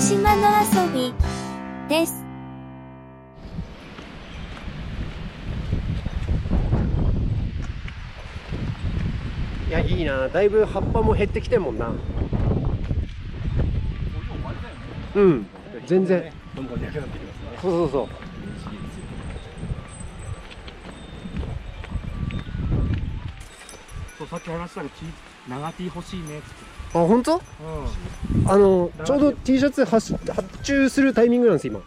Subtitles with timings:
[0.00, 1.14] 島の遊び
[1.88, 2.24] です。
[9.68, 11.92] いやいいなだいぶ葉っぱも減ってきてんもんな
[15.14, 15.46] うん
[15.86, 17.58] 全然どんどん焼けなってきますね。
[17.62, 18.08] そうそうそう
[24.18, 24.94] そうさっき話したけど、
[25.48, 26.71] 長 T 欲しいねっつって。
[26.94, 27.36] あ本当？
[27.36, 27.40] う
[28.46, 31.80] あのちょうど T シャツ発発注するタイミングなんです今。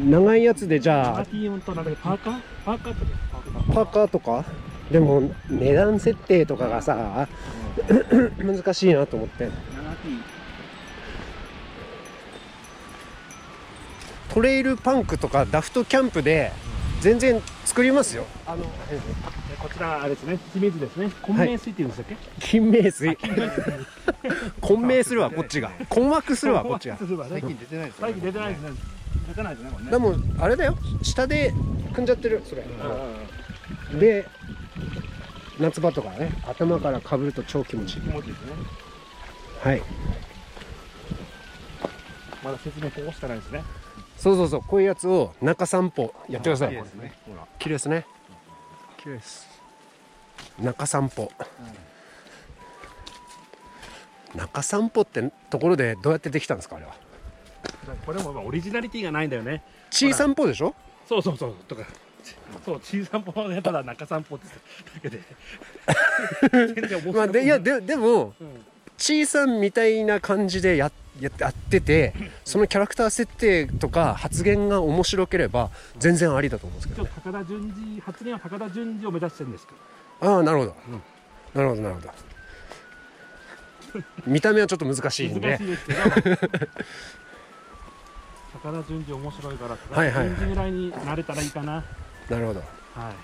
[0.00, 1.24] 長いやつでじゃ長あ。
[1.24, 2.40] パーカー？
[2.64, 3.06] パーカーって
[3.72, 4.44] パーカーとか？
[4.90, 7.26] でも値段設定とかがさ
[8.38, 9.48] 難しいなと思って。
[14.28, 16.52] トレイルパンクとかダフトキャンプで
[17.04, 18.24] 全然作りますよ。
[18.46, 18.68] あので
[19.58, 20.38] こちらあれですね。
[20.54, 21.10] 清水ですね。
[21.20, 23.18] 混迷水っていうんでしたっけ、金明水
[24.62, 25.70] 混迷するわこっちが。
[25.90, 26.96] 困惑するわこっちが。
[26.96, 28.70] 最近出てないです最近出てないですね。
[29.28, 29.90] 出てないですね。
[29.90, 30.78] でもあれだよ。
[31.02, 31.52] 下で
[31.92, 32.64] 組んじゃってるそれ、
[34.00, 34.26] で
[35.60, 38.00] 夏場とかね頭からかぶると超気持ちいい。
[38.00, 38.52] 気持ちいいですね。
[39.60, 39.82] はい。
[42.42, 43.62] まだ説明こうしてないですね
[44.24, 46.74] そうそうそうこういうやつを中散歩やってください。
[46.74, 47.12] いいですね。
[47.28, 48.06] ほら綺麗ですね。
[48.96, 49.46] 綺麗です。
[50.58, 51.30] 中散歩、
[54.34, 56.94] 中散歩ってところでどうやってできたんですかあれは？
[58.06, 59.62] これもまあオリジナリティがないんだよね。
[59.90, 60.74] 小散歩でしょ？
[61.06, 61.54] そうそうそう。
[61.68, 61.82] とか。
[62.64, 64.46] そう小散歩やったら中散歩って
[64.94, 65.20] だけで。
[67.12, 68.64] まあでいやででもうん。
[68.96, 72.12] 小さんみたいな感じでやややってて
[72.44, 79.78] そのキャラクター設定とか発言が面白ければ全然ありだと思うんですけど、ね、高田純次発言は高田純次を目指してるんですけど。
[80.34, 80.74] ああなるほど、
[81.54, 82.10] なるほどなるほど。
[84.26, 85.50] 見た目はちょっと難しいんで。
[85.50, 86.00] 難しいですけど
[88.62, 90.28] 高田純次面白いから高田はいはい。
[90.28, 91.84] はい純次ぐらいになれたらいいかな。
[92.28, 92.60] なるほど。
[92.60, 93.14] はい。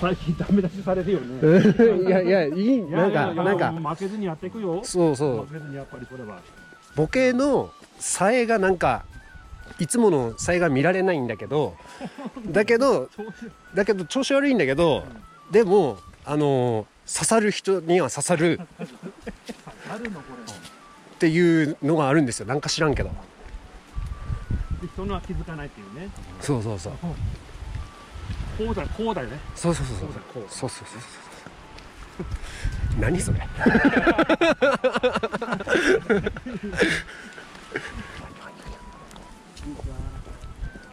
[0.00, 2.04] 最近ダメ出しされるよね。
[2.06, 3.72] いやいやいいいなんかなんか。
[3.72, 4.80] 負けずにやっていくよ。
[4.84, 5.46] そうそう。
[5.46, 6.40] 負けずにやっぱりそれは
[6.96, 9.04] ボケのさえがなんか
[9.78, 11.76] いつものさえが見られないんだけど
[12.46, 13.10] だけど
[13.74, 15.04] だけど調子悪いんだけど
[15.50, 18.60] でもあの刺さる人には刺さる。
[21.14, 22.46] っていうのがあるんですよ。
[22.46, 23.10] なんか知らんけど。
[24.80, 26.08] で人のは気づかないっていうね。
[26.40, 26.92] そうそうそう。
[28.58, 29.38] こうだこうだよね。
[29.54, 30.08] そうそうそうそう。
[30.48, 33.38] そうそうそうそう何それ。
[33.38, 33.44] こ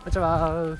[0.04, 0.78] んにちは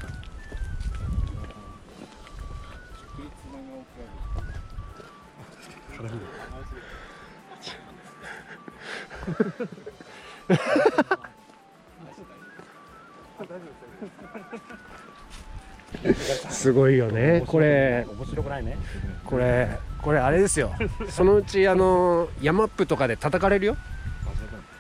[16.50, 17.44] すごいよね。
[17.46, 18.06] これ。
[18.10, 18.78] 面白くないね。
[19.24, 19.70] これ
[20.02, 20.72] これあれですよ。
[21.10, 23.78] そのうちあのヤマップとかで叩かれるよ。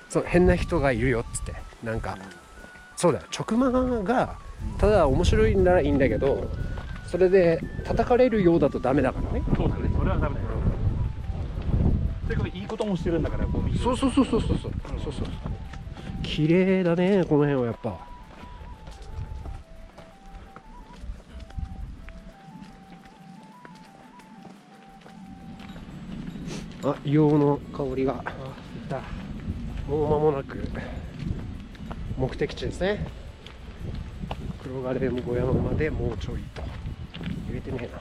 [0.09, 1.53] そう変な人がいるよっつって。
[1.83, 2.17] なんか
[2.95, 3.25] そうだよ。
[3.37, 3.71] 直マ
[4.03, 4.35] が
[4.77, 6.49] ただ面白いんならいいんだけど
[7.07, 9.43] それで叩かれるようだとダメだからね。
[9.55, 9.89] そうだね。
[9.97, 10.47] それはダメだよ
[12.29, 14.51] てかいいこともしてるんだからゴミそうそうそうそうそう。
[14.51, 14.71] そう
[15.03, 15.25] そうそう。
[16.23, 18.10] 綺麗だねこの辺はやっぱ
[26.83, 28.23] あ硫黄の香りが。
[28.75, 29.01] いた。
[29.87, 30.67] もう間もなく。
[32.17, 33.05] 目的地ですね。
[34.63, 36.63] 黒ガレム小山までもうちょいと。
[37.47, 37.99] 入れてねえな。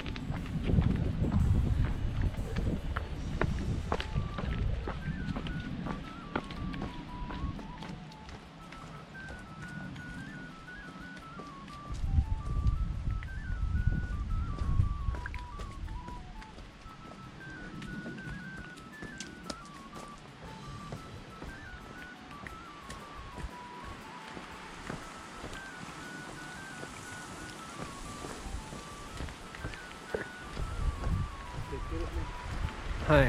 [33.10, 33.22] はい。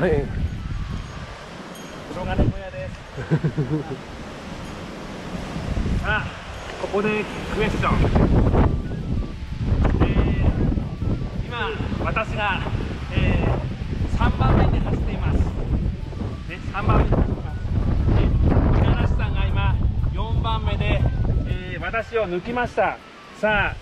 [0.00, 0.24] はい。
[2.14, 2.94] 黒金小屋です。
[6.00, 6.24] さあ
[6.80, 7.24] ここで
[7.56, 7.96] クエスチョン、
[10.00, 10.48] えー
[11.44, 11.70] 今
[12.04, 12.60] 私が、
[13.12, 13.44] え
[14.16, 15.44] 3番目に走っています、ね、
[16.72, 17.58] 3番目に走っています。
[18.14, 18.22] で
[18.78, 19.74] 五十嵐さんが今
[20.12, 21.02] 4番目で、
[21.48, 22.96] えー私を抜きました。
[23.40, 23.76] さあ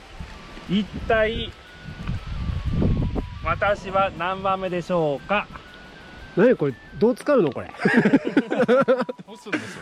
[0.70, 1.52] 一体
[3.46, 5.46] 私は何番目でしょうか？
[6.36, 7.70] 何これどう使うのこれ？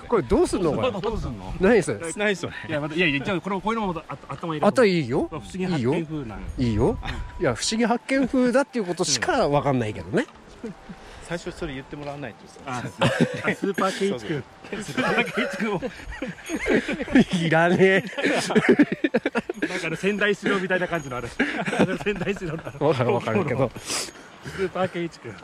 [0.06, 0.90] これどうすんのこれ？
[0.92, 1.52] どうすんの？
[1.60, 2.12] 何それ？
[2.12, 5.26] ないっすよねいやまたいやいやじゃあこれこういうのもあ頭入れてあといいよ？
[5.30, 6.98] 不思議発見風ないいよ？
[7.40, 10.26] いや不思議発見風だっていうことしかわかんないけどね
[11.26, 12.60] 最初それ言ってもらわないとさ。
[12.66, 14.44] あスーパーケイチ君。
[14.82, 15.80] スーパーケイチ君を
[17.46, 18.04] いらね
[19.68, 21.28] なんかね仙台四郎みたいな感じのあれ。
[21.28, 23.70] 仙台かるわかるけど。
[23.78, 25.34] スーパーケイチ君。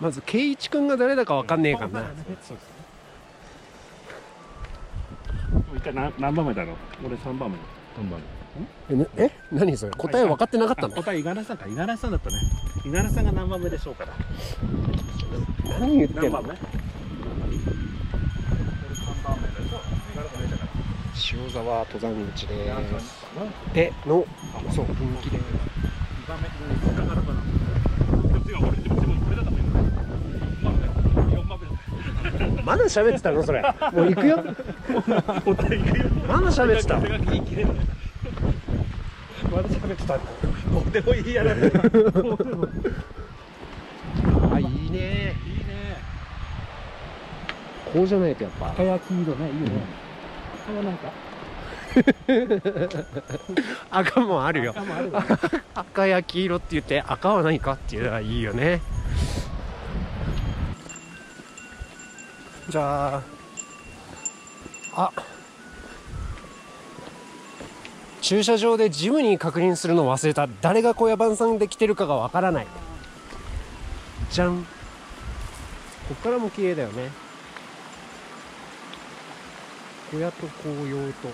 [0.00, 2.00] まず圭一君が誰だかわかんねえかな。
[2.42, 2.82] そうですね。
[5.76, 6.76] 一回何何番目だろう？
[7.06, 7.56] 俺三番目。
[7.96, 8.20] 三番
[8.90, 9.30] えなえ？
[9.50, 9.92] 何それ？
[9.92, 10.94] 答え分かってなかったの？
[10.94, 12.36] 答え五十嵐さんか五十嵐さんだったね
[12.84, 14.12] 五十嵐さんが何番目でしょうから
[15.78, 16.42] 何言ってんの？
[21.34, 23.24] 塩沢登山口です。
[23.72, 24.26] での
[24.72, 25.38] そう分岐で。
[32.64, 33.62] まだ喋ってたのそれ。
[33.62, 34.42] もう行くよ。
[36.26, 36.98] まだ喋ってた
[39.52, 40.16] まだ喋ってた
[40.70, 41.54] もうでもいいやなあ
[44.58, 44.90] いいね。
[44.90, 45.36] いいね。
[47.92, 48.70] こうじゃないとやっぱ。
[48.70, 49.82] 赤焼き色ねいいよね
[50.64, 51.12] 赤はなんか。
[53.90, 54.70] 赤もあるよ。
[54.70, 55.26] 赤もあるわね
[55.74, 58.80] 赤焼き色って言って赤は何かっていうのはいいよね。
[62.68, 63.22] じゃあ。
[64.94, 65.10] あ
[68.22, 70.48] 駐車場でジムに確認するの忘れた。
[70.60, 72.66] 誰が小屋番さんで来てるかがわからない。
[74.30, 74.62] じゃん。
[74.62, 77.10] こっからも綺麗だよね。
[80.12, 81.28] 小屋と紅葉と。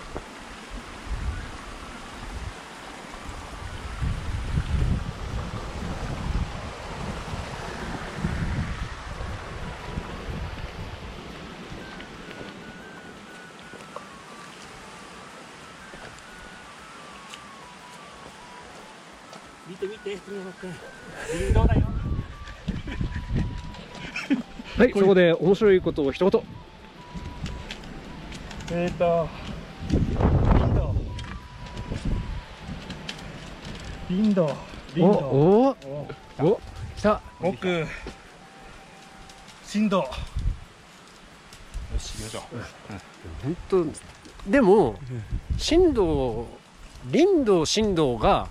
[19.79, 20.73] て見て杉山君
[21.31, 21.81] 林道だよ
[24.77, 26.41] はいそこで面白いことを一言。
[28.71, 29.27] えっ、ー、と
[34.07, 34.55] 林道
[34.93, 35.75] 林道おお
[36.39, 36.61] おお
[36.95, 37.21] 来た。
[37.41, 37.85] 奥
[39.65, 40.09] 振動よ
[41.97, 42.43] し行きましょう。
[43.43, 44.97] 本当でも
[45.57, 46.47] 振動
[47.11, 48.47] 林道振動が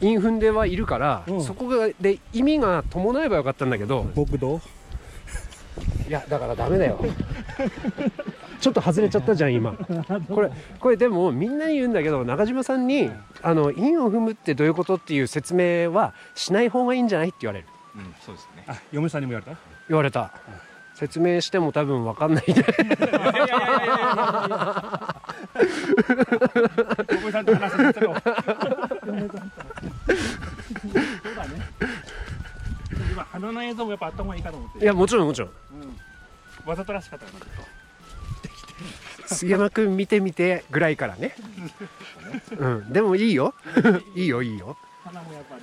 [0.00, 1.42] インフンではいるから、うん。
[1.44, 4.06] そこがで意味が伴えばよかったんだけど。
[4.14, 4.60] 僕どう？
[6.08, 6.98] いやだからダメだよ。
[8.60, 9.72] ちょっと外れちゃったじゃん今。
[10.28, 13.10] これこれでもみんなに言うんだけど中島さんに
[13.42, 17.66] 「あの韻を踏むってどういうこと?」っていう説明はしない方がいいんじゃないって言われる。
[17.96, 18.64] うんそうですね。
[18.66, 19.58] あ嫁さんにも言われた？
[19.88, 20.32] 言われた。
[20.94, 25.14] 説明しても多分分かんないで いやいやいやいやいやいや
[27.22, 28.14] 嫁さんと話してたよ
[29.06, 31.60] 嫁さんとそうだね
[33.12, 34.78] 今花の映像もやっぱあった方がいいかと思って。
[34.78, 35.50] いやもちろんもちろん。
[36.64, 37.40] わざとらしかったかな
[39.26, 41.34] 杉山君見てみてぐらいからね。
[42.56, 42.92] うん。
[42.92, 43.54] でもいいよ。
[44.14, 44.76] いいよいいよ。
[45.04, 45.62] 花もやっぱり。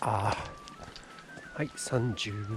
[0.00, 2.56] ああはい30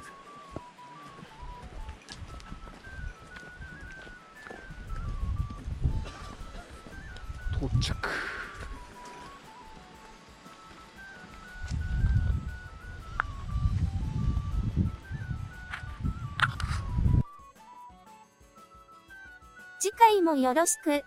[20.12, 21.04] 回もよろしく。